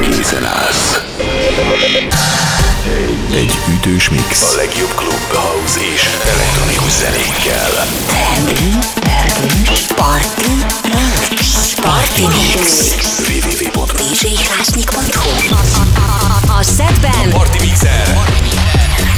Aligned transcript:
készen 0.00 0.44
állsz. 0.44 1.00
Egy 3.34 3.58
ütős 3.74 4.08
mix. 4.08 4.42
A 4.42 4.54
legjobb 4.56 4.94
klub, 4.94 5.32
house 5.32 5.80
és 5.94 6.08
elektronikus 6.34 6.92
zenékkel. 6.92 7.70
Party 9.94 10.50
Mix. 11.30 11.74
Party 11.74 12.20
Mix. 12.20 12.94
www.djhlásnyik.hu 13.28 15.54
A 16.58 16.62
szedben 16.62 17.30
Party 17.30 17.58
Mixer! 17.60 18.18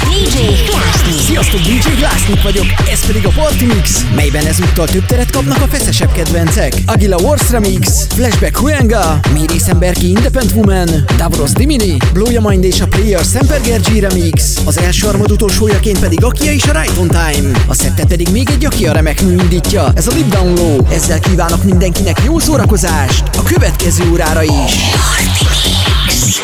DJ 0.09 0.39
Klásnyik. 0.64 1.21
Sziasztok, 1.21 1.61
DJ 1.61 1.89
Glassnik 1.98 2.43
vagyok, 2.43 2.66
ez 2.91 3.07
pedig 3.07 3.27
a 3.27 3.29
Party 3.29 3.64
Mix, 3.64 4.05
melyben 4.15 4.46
ezúttal 4.46 4.87
több 4.87 5.07
teret 5.07 5.30
kapnak 5.30 5.62
a 5.62 5.66
feszesebb 5.66 6.12
kedvencek. 6.12 6.73
Agila 6.87 7.16
Wars 7.16 7.51
Remix, 7.51 8.07
Flashback 8.15 8.59
Huenga, 8.59 9.21
Méri 9.33 9.61
Emberki 9.66 10.09
Independent 10.09 10.52
Woman, 10.55 11.05
Davros 11.16 11.52
Dimini, 11.52 11.97
Blow 12.12 12.30
Your 12.30 12.48
Mind 12.48 12.65
és 12.65 12.80
a 12.80 12.87
Player 12.87 13.24
Semperger 13.24 13.80
G 13.80 13.98
Remix, 13.98 14.57
az 14.65 14.79
első 14.79 15.07
harmad 15.07 15.30
utolsójaként 15.30 15.98
pedig 15.98 16.24
Akia 16.24 16.52
és 16.52 16.65
a 16.65 16.80
Right 16.80 16.96
on 16.98 17.09
Time. 17.09 17.65
A 17.66 17.74
szettet 17.74 18.07
pedig 18.07 18.29
még 18.29 18.48
egy 18.51 18.65
Akia 18.65 18.93
remek 18.93 19.23
mű 19.23 19.30
indítja, 19.30 19.93
ez 19.95 20.07
a 20.07 20.12
Deep 20.12 20.29
Down 20.29 20.55
Low. 20.55 20.87
Ezzel 20.93 21.19
kívánok 21.19 21.65
mindenkinek 21.65 22.21
jó 22.24 22.38
szórakozást 22.38 23.24
a 23.38 23.43
következő 23.43 24.10
órára 24.10 24.43
is. 24.43 24.74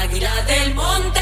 Águila 0.09 0.41
del 0.47 0.73
monte, 0.73 1.21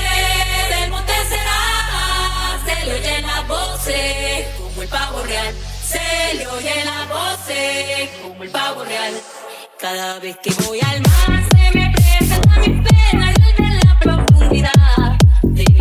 del 0.70 0.90
monte 0.90 1.12
será, 1.28 2.58
se 2.66 2.86
le 2.86 2.94
oyen 2.96 3.28
las 3.28 3.46
voces 3.46 4.48
como 4.58 4.81
el 4.81 4.88
pavo 4.88 5.24
real. 5.24 5.53
Se 5.84 6.36
le 6.36 6.48
oyen 6.48 6.86
las 6.86 7.09
voces 7.09 8.09
como 8.22 8.44
el 8.44 8.50
pavo 8.50 8.86
real. 8.86 9.14
Cada 9.78 10.20
vez 10.20 10.38
que 10.38 10.53
voy 10.64 10.80
al 10.80 11.02
mar 11.02 11.44
se 11.52 11.78
me 11.78 11.92
presenta 11.92 12.59
mi 12.62 12.81
pena 12.81 13.34
desde 13.34 13.86
la 13.86 14.00
profundidad 14.00 15.18
de 15.44 15.66
mi 15.74 15.80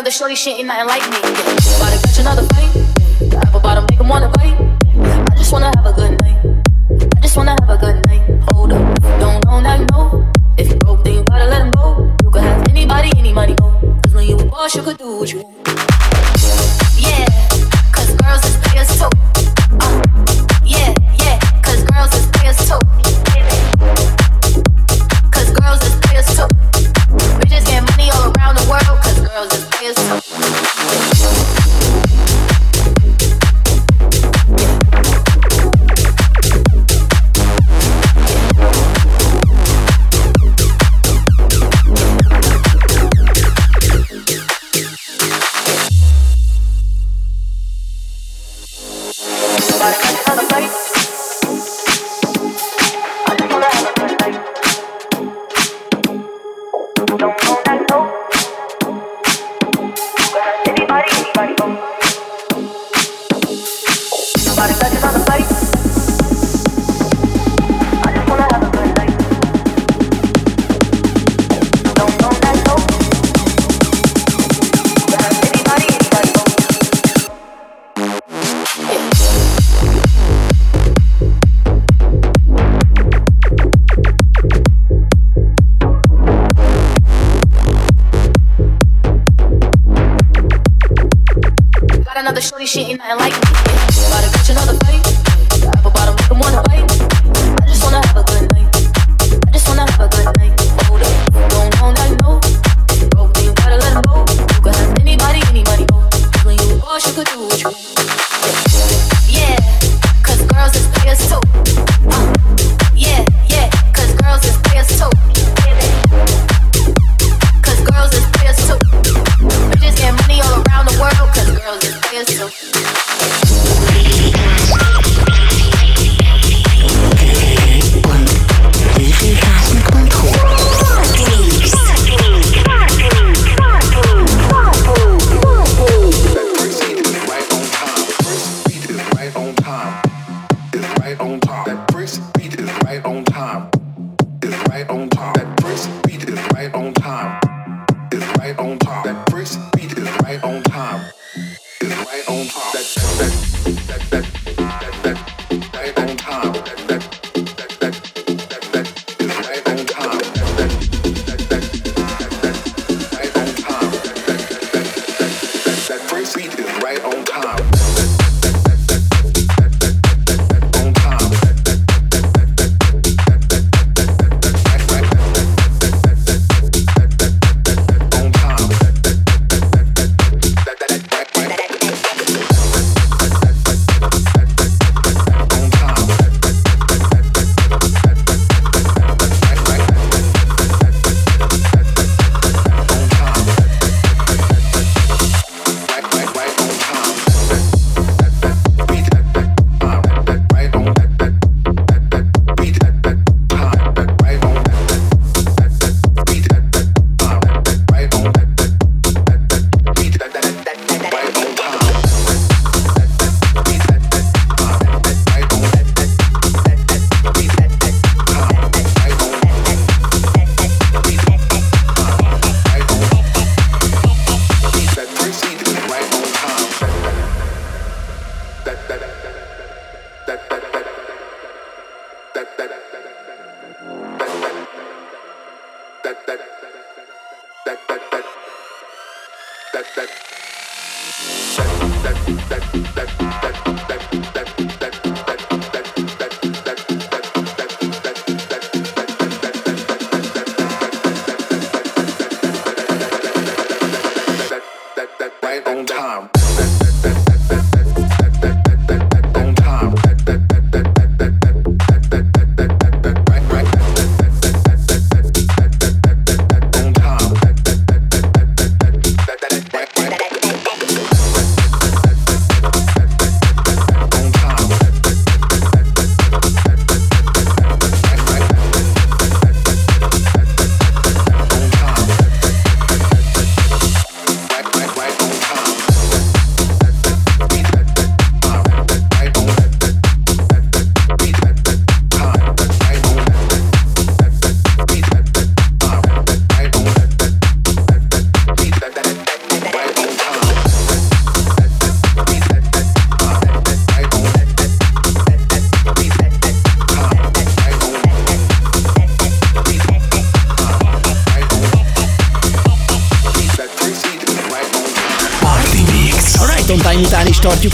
another 0.00 0.10
shorty, 0.10 0.34
she 0.34 0.52
ain't 0.52 0.66
nothing 0.66 0.86
like 0.86 1.02
me. 1.10 1.18
Yeah. 1.18 1.76
About 1.76 1.92
to 1.92 2.06
catch 2.06 2.18
another 2.20 2.42
fight. 2.54 2.59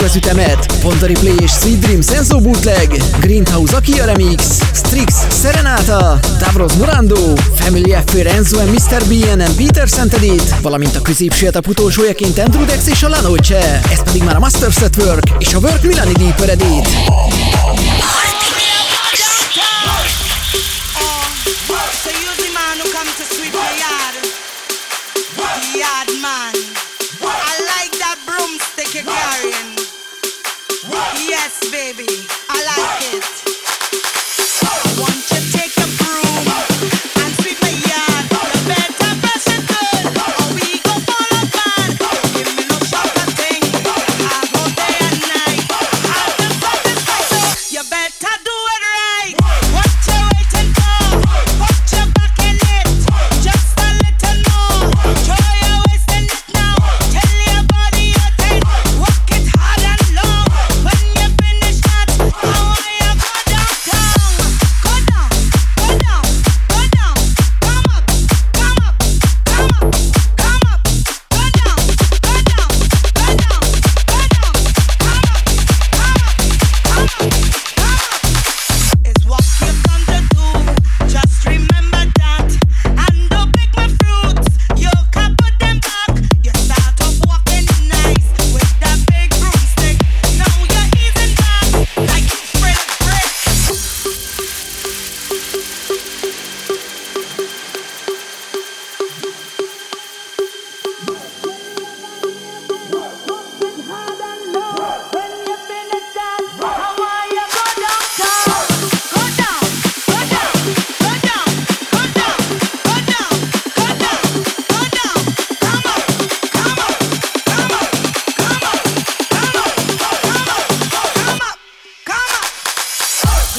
Az 0.07 0.15
ütemet. 0.15 0.73
Pont 0.81 1.01
a 1.01 1.05
Replay 1.05 1.35
és 1.39 1.51
Sweet 1.51 1.79
Dream 1.79 2.01
Senso 2.01 2.39
Bootleg, 2.39 3.01
Greenhouse 3.19 3.75
Akia 3.75 4.05
Remix, 4.05 4.43
Strix 4.73 5.13
Serenata, 5.41 6.19
Davros 6.39 6.73
Morando, 6.73 7.35
Family 7.55 7.93
Affair 7.93 8.27
Enzo 8.27 8.59
and 8.59 8.69
Mr. 8.69 9.03
BN 9.07 9.39
and 9.39 9.55
Peter 9.55 9.87
Edit, 10.11 10.55
valamint 10.61 10.95
a 10.95 11.01
középső 11.01 11.47
etap 11.47 11.67
utolsójaként 11.67 12.37
Andrew 12.37 12.65
Dex 12.65 12.87
és 12.87 13.03
a 13.03 13.09
Lanoche, 13.09 13.81
ez 13.91 14.03
pedig 14.03 14.23
már 14.23 14.35
a 14.35 14.39
Master 14.39 14.71
Set 14.71 14.95
Work 14.97 15.29
és 15.39 15.53
a 15.53 15.57
Work 15.57 15.83
Milani 15.83 16.11
Deeper 16.11 16.49
Edit. 16.49 16.87
Mr. 31.69 31.93
DJ, 31.93 32.77
won't 32.77 33.13
you 33.13 33.36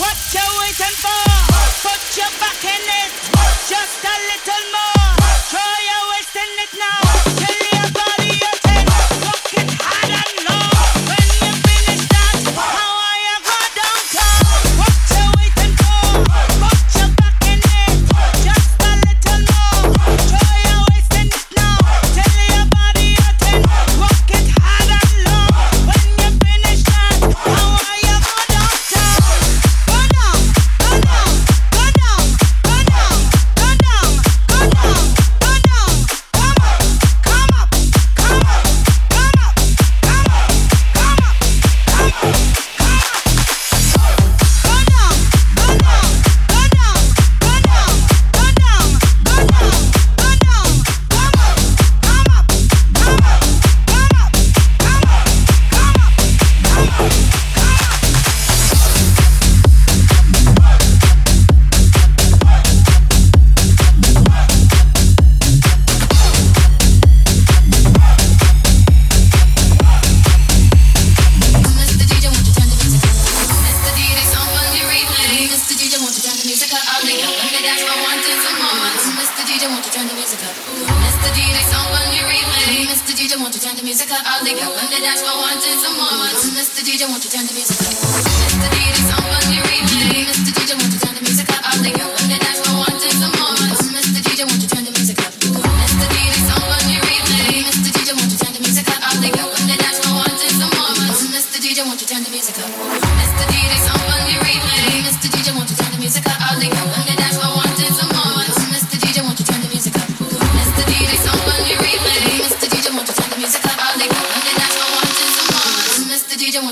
What 0.08 0.32
you 0.32 0.40
waiting 0.60 0.96
for? 1.04 1.22
Put 1.84 2.16
your 2.16 2.32
back 2.40 2.64
in 2.64 2.80
it. 2.80 3.12
Just 3.68 4.02
a 4.02 4.16
little 4.30 4.72
more. 4.72 4.97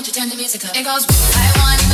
you 0.07 0.13
turn 0.13 0.29
the 0.29 0.35
music 0.35 0.63
up? 0.63 0.75
It 0.75 0.85
goes, 0.85 1.05
I 1.35 1.51
want 1.59 1.86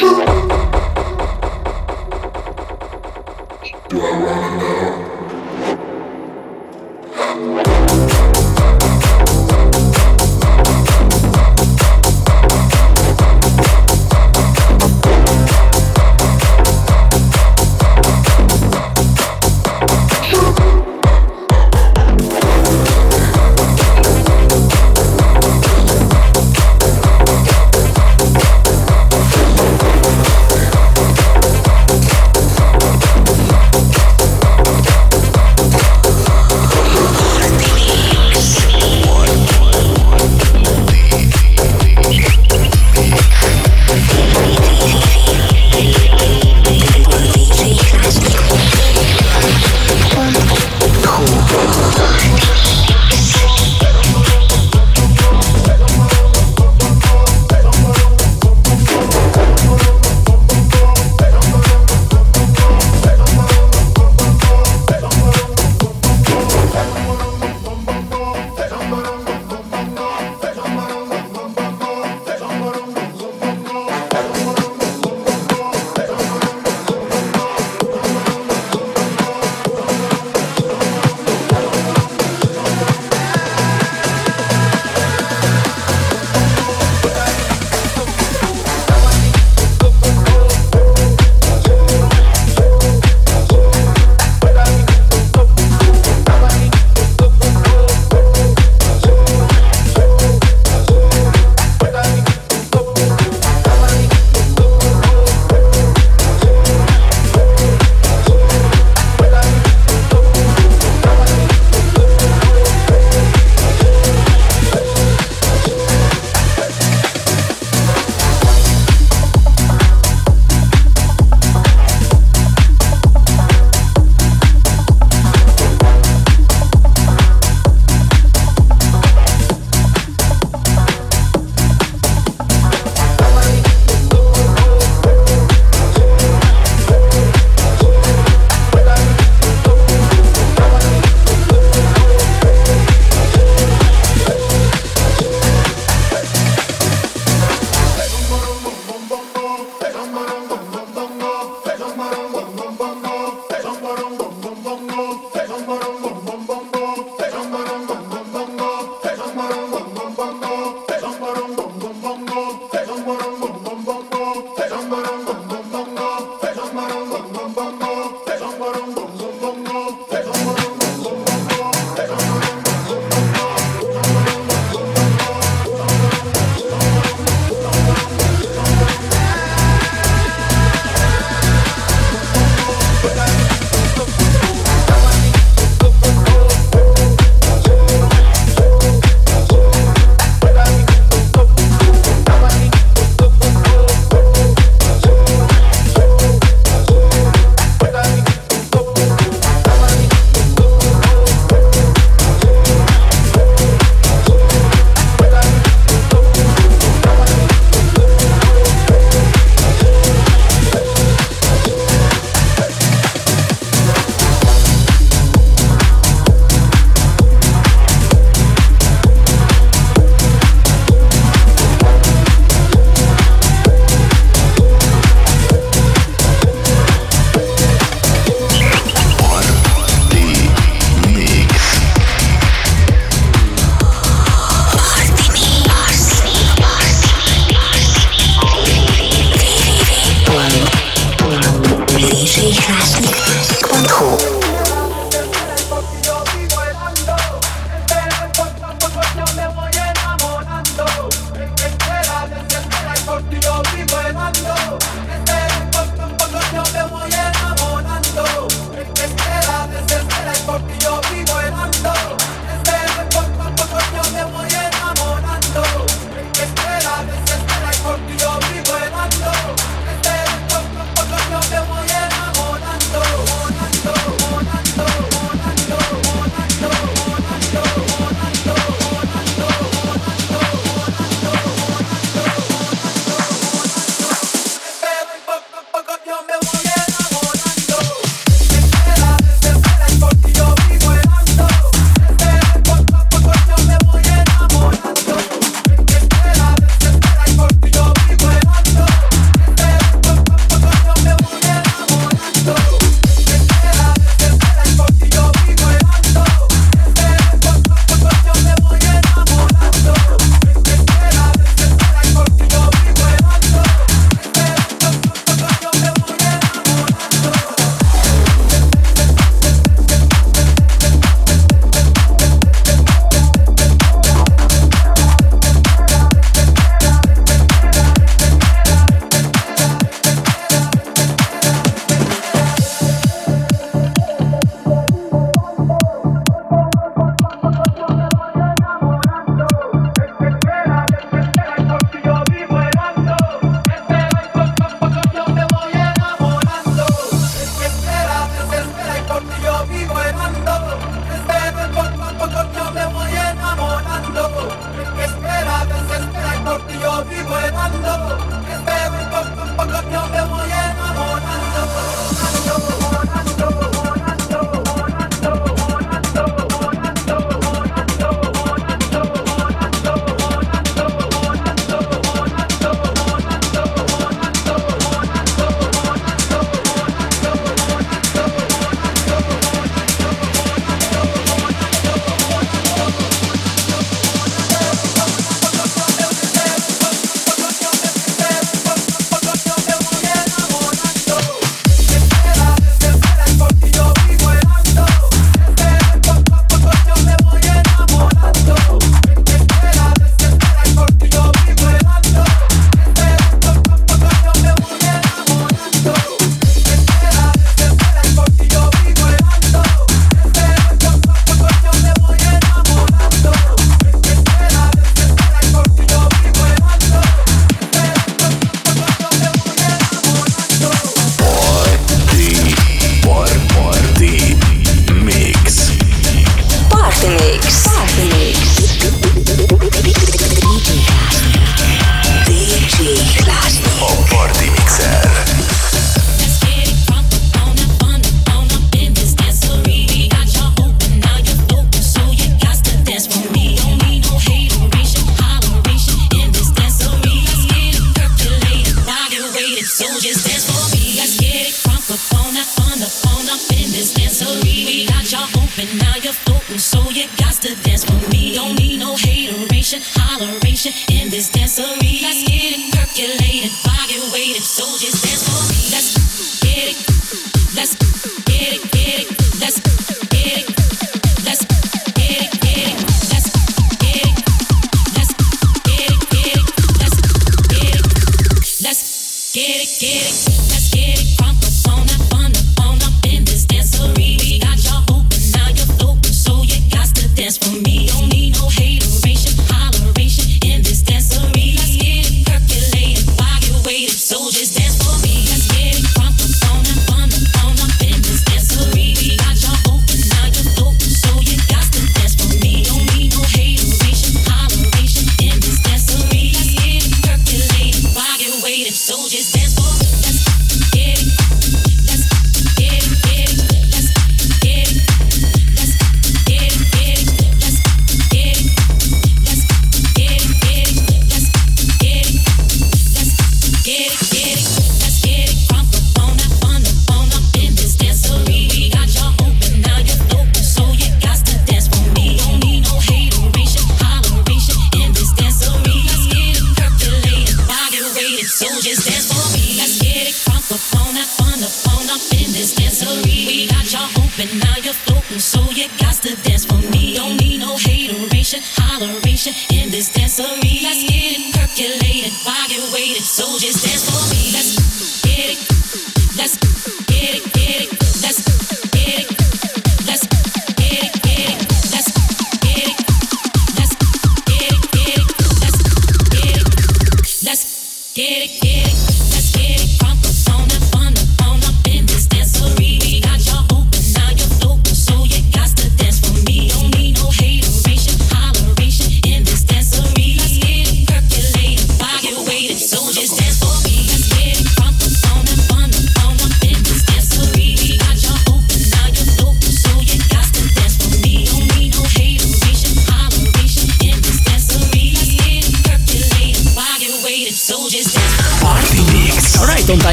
Thank. 0.00 0.33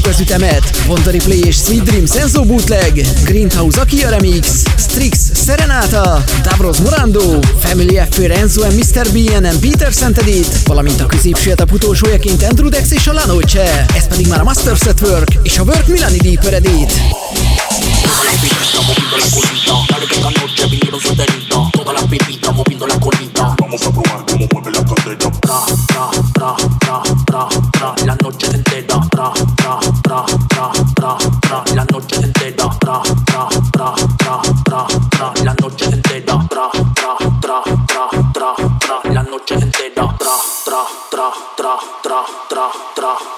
folytatjuk 0.00 0.06
az 0.06 0.20
ütemet. 0.20 0.86
Vonta 0.86 1.10
Replay 1.10 1.44
és 1.44 1.56
Sweet 1.56 1.82
Dream 1.82 2.06
Senso 2.06 2.44
Bootleg, 2.44 3.06
Greenhouse 3.24 3.80
Akia 3.80 4.08
Remix, 4.08 4.62
Strix 4.78 5.18
Serenata, 5.44 6.24
Davros 6.42 6.78
Morando, 6.78 7.38
Family 7.60 8.00
F. 8.10 8.18
Renzo 8.18 8.62
and 8.62 8.74
Mr. 8.74 9.12
BNN 9.12 9.60
Peter 9.60 9.92
Szentedit, 9.92 10.62
valamint 10.64 11.00
a 11.00 11.06
középső 11.06 11.50
etap 11.50 11.72
utolsójaként 11.72 12.42
Andrew 12.42 12.68
Dex 12.68 12.90
és 12.90 13.06
a 13.06 13.12
Lanoce. 13.12 13.84
Ez 13.94 14.08
pedig 14.08 14.26
már 14.26 14.40
a 14.40 14.44
Master 14.44 14.76
Set 14.76 15.00
Work 15.00 15.38
és 15.42 15.58
a 15.58 15.62
Work 15.62 15.86
Milani 15.86 16.18
Deeper 16.18 16.52
Edit. 16.52 16.92
Estamos 18.62 18.96
la 19.12 19.20
culita, 19.30 19.86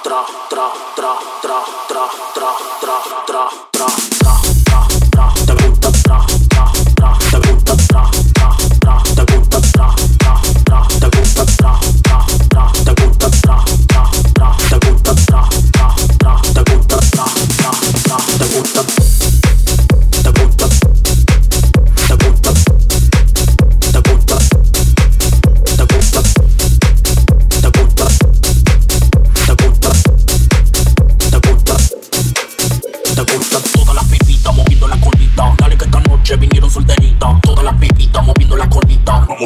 tra 0.02 0.24
tra 0.48 0.70
tra 0.94 1.14
tra 1.40 1.58
tra 1.88 2.08
tra 2.34 2.50
tra 2.80 2.96
tra 3.26 3.48
tra 3.72 3.88
tra. 4.18 4.27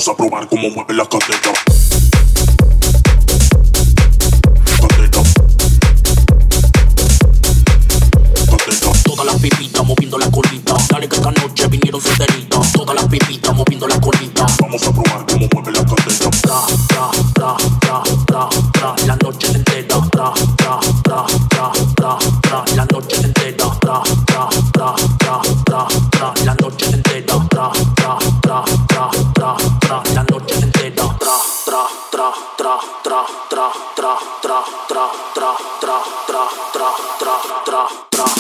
Vamos 0.04 0.14
a 0.14 0.16
probar 0.16 0.48
cómo 0.48 0.68
mueve 0.70 0.94
la 0.94 1.06
cadera. 1.08 2.01
tra 34.52 34.62
tra 34.86 35.08
tra 35.32 35.54
tra 35.80 35.96
tra 36.26 36.44
tra 36.72 36.88
tra 37.18 37.34
tra 37.64 37.88
tra 38.10 38.31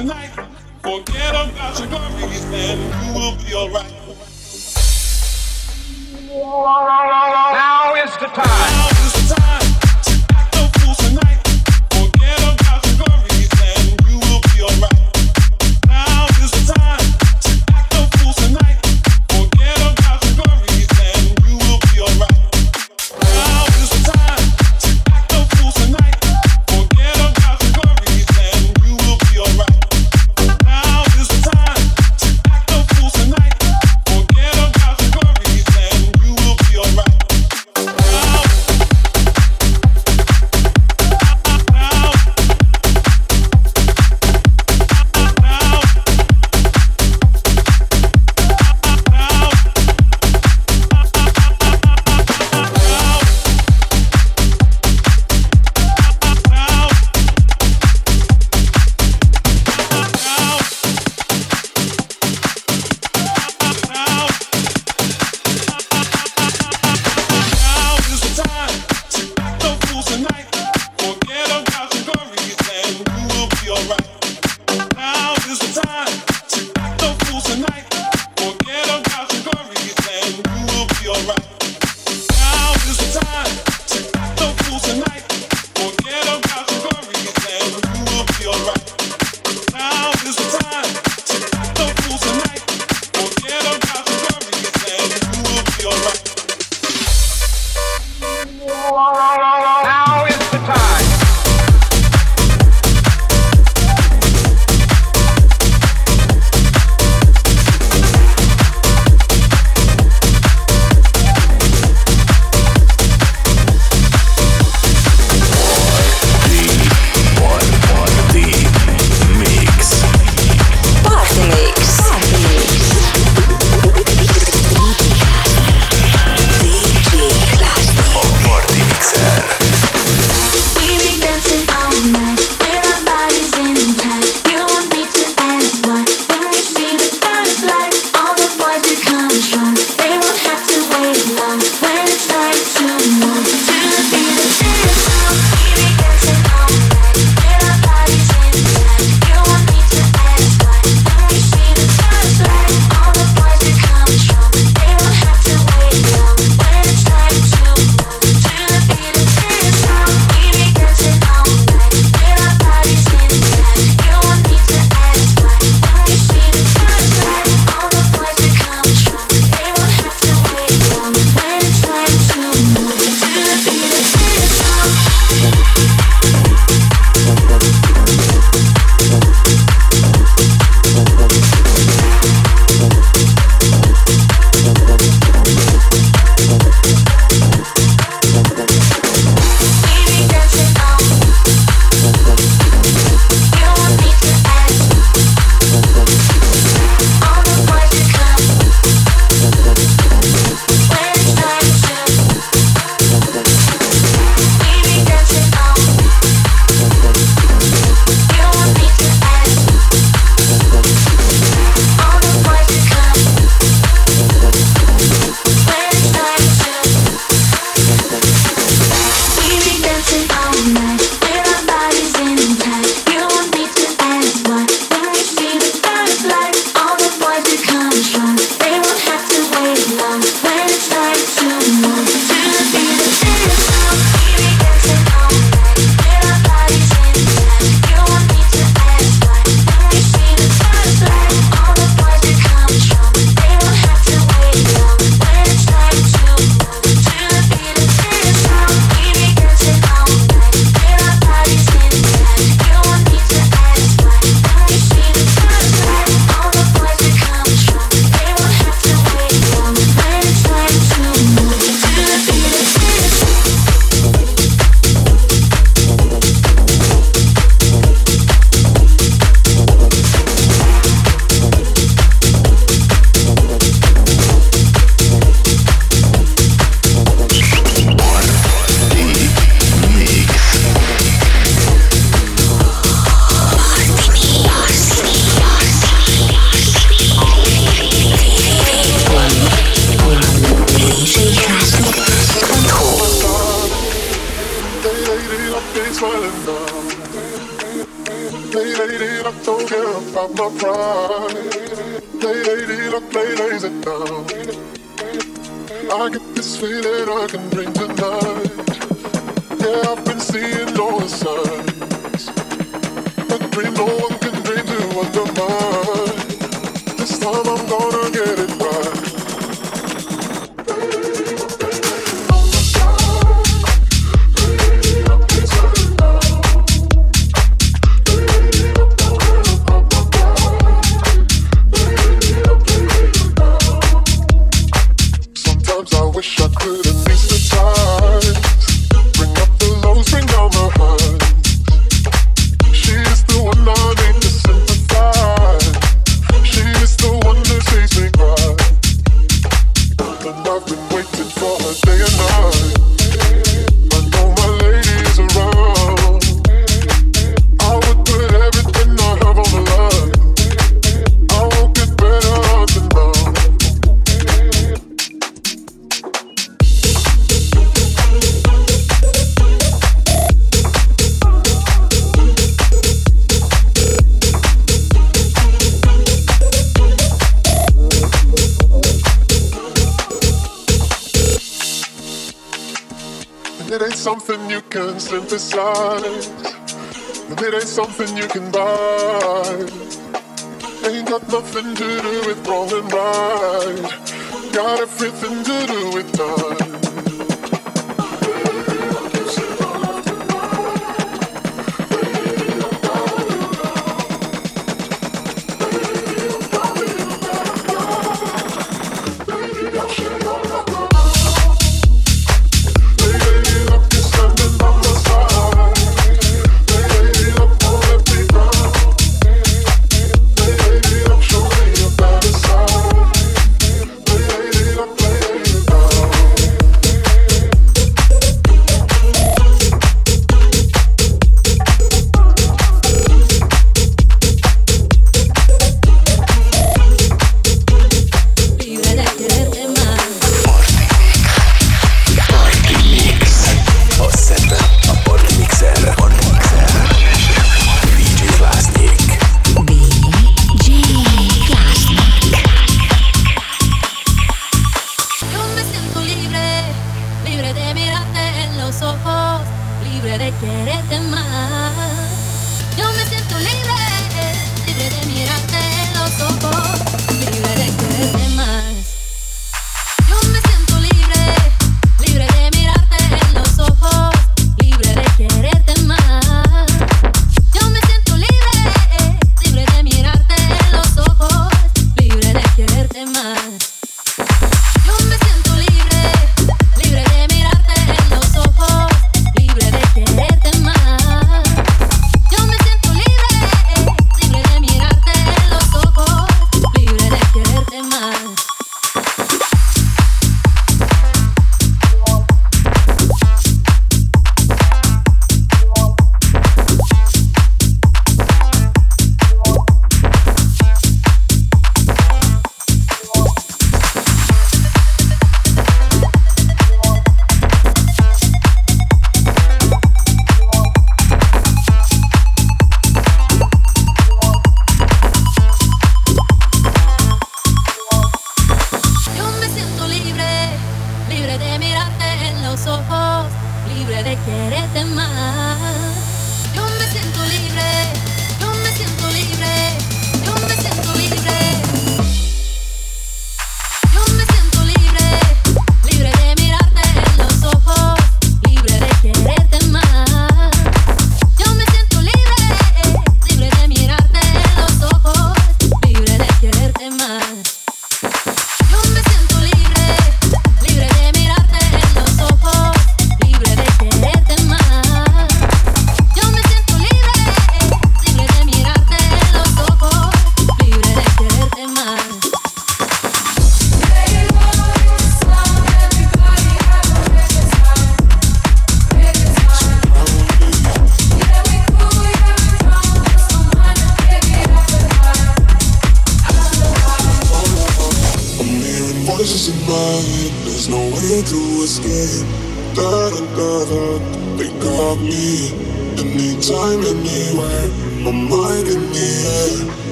tonight. 0.00 0.30
Forget 0.82 1.34
about 1.34 1.78
your 1.78 1.88
worries, 1.88 2.46
man. 2.46 2.78
You 3.04 3.12
will 3.14 3.36
be 3.36 3.54
alright. 3.54 3.92
Now 7.52 7.94
is 8.02 8.16
the 8.16 8.26
time. 8.28 8.79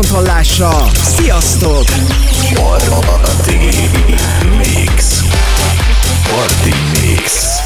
viszont 0.00 0.26
hallásra. 0.26 0.70
Sziasztok! 0.94 1.84
Party 2.54 3.56
Mix 4.56 5.22
Party 6.30 6.74
Mix 7.00 7.58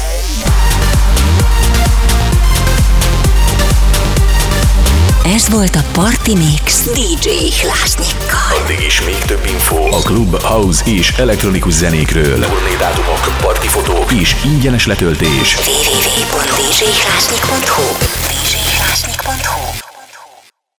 Ez 5.35 5.49
volt 5.49 5.75
a 5.75 5.83
Party 5.91 6.35
Mix 6.35 6.83
DJ 6.83 7.29
Hlásnyikkal. 7.61 8.57
Addig 8.63 8.79
is 8.79 9.01
még 9.01 9.17
több 9.17 9.45
info 9.45 9.95
a 9.95 9.99
klub, 9.99 10.41
house 10.41 10.83
és 10.85 11.13
elektronikus 11.17 11.73
zenékről. 11.73 12.39
Turné 12.39 12.75
dátumok, 12.79 13.37
partifotók 13.41 14.11
és 14.11 14.35
ingyenes 14.43 14.85
letöltés. 14.85 15.55
www.djhlásnyik.hu 15.55 17.81
www.djhlásnyik.hu 17.81 19.68